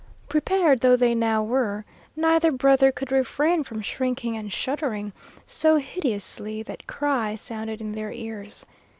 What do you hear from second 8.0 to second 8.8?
ears.